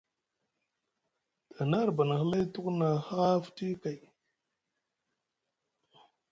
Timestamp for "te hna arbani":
1.53-2.13